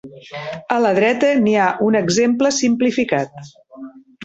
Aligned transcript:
A 0.75 0.77
la 0.85 0.93
dreta 0.99 1.29
n'hi 1.43 1.53
ha 1.59 1.67
un 1.89 1.99
exemple 2.01 2.53
simplificat. 2.63 3.49